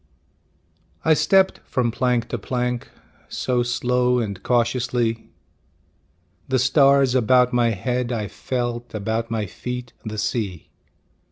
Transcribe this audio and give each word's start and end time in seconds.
I 1.05 1.13
stepped 1.13 1.59
from 1.59 1.91
plank 1.91 2.27
to 2.29 2.39
plank 2.39 2.89
So 3.29 3.61
slow 3.61 4.17
and 4.17 4.41
cautiously; 4.41 5.29
The 6.47 6.57
stars 6.57 7.13
about 7.13 7.53
my 7.53 7.69
head 7.69 8.11
I 8.11 8.27
felt, 8.27 8.95
About 8.95 9.29
my 9.29 9.45
feet 9.45 9.93
the 10.03 10.17
sea. 10.17 10.71